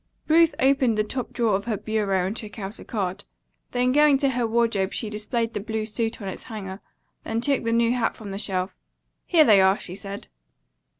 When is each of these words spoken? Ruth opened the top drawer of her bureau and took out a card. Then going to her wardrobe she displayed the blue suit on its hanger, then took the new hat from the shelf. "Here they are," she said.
Ruth 0.27 0.55
opened 0.57 0.97
the 0.97 1.03
top 1.03 1.31
drawer 1.31 1.55
of 1.55 1.65
her 1.65 1.77
bureau 1.77 2.25
and 2.25 2.35
took 2.35 2.57
out 2.57 2.79
a 2.79 2.83
card. 2.83 3.23
Then 3.69 3.91
going 3.91 4.17
to 4.17 4.31
her 4.31 4.47
wardrobe 4.47 4.93
she 4.93 5.11
displayed 5.11 5.53
the 5.53 5.59
blue 5.59 5.85
suit 5.85 6.19
on 6.23 6.27
its 6.27 6.45
hanger, 6.45 6.81
then 7.23 7.39
took 7.39 7.63
the 7.63 7.71
new 7.71 7.93
hat 7.93 8.15
from 8.15 8.31
the 8.31 8.39
shelf. 8.39 8.75
"Here 9.27 9.43
they 9.45 9.61
are," 9.61 9.77
she 9.77 9.93
said. 9.93 10.27